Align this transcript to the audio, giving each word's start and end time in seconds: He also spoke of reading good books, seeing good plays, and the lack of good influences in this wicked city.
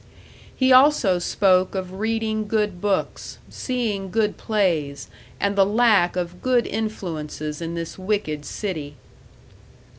He 0.55 0.73
also 0.73 1.19
spoke 1.19 1.75
of 1.75 1.99
reading 1.99 2.47
good 2.47 2.81
books, 2.81 3.37
seeing 3.51 4.09
good 4.09 4.35
plays, 4.35 5.07
and 5.39 5.55
the 5.55 5.63
lack 5.63 6.15
of 6.15 6.41
good 6.41 6.65
influences 6.65 7.61
in 7.61 7.75
this 7.75 7.99
wicked 7.99 8.43
city. 8.43 8.95